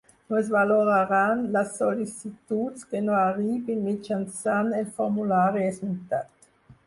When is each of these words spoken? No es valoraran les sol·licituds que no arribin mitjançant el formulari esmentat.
No 0.29 0.37
es 0.37 0.47
valoraran 0.53 1.43
les 1.57 1.75
sol·licituds 1.81 2.87
que 2.93 3.03
no 3.09 3.19
arribin 3.19 3.85
mitjançant 3.89 4.73
el 4.79 4.87
formulari 4.97 5.67
esmentat. 5.73 6.49